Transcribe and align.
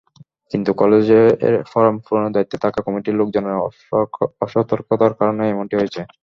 কিন্তু 0.51 0.71
কলেজে 0.81 1.21
ফরম 1.71 1.95
পূরণের 2.03 2.33
দায়িত্বে 2.35 2.57
থাকা 2.63 2.79
কমিটির 2.85 3.19
লোকজনের 3.19 3.55
অসতর্কতার 4.45 5.13
কারণে 5.19 5.43
এমনটি 5.47 5.75
হয়েছে। 5.77 6.01